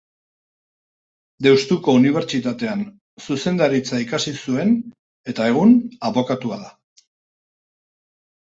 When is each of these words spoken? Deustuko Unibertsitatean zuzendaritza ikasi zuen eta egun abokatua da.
Deustuko 1.47 1.93
Unibertsitatean 1.97 2.81
zuzendaritza 3.27 3.99
ikasi 4.05 4.33
zuen 4.47 4.73
eta 5.35 5.51
egun 5.53 5.77
abokatua 6.11 6.59
da. 6.67 6.75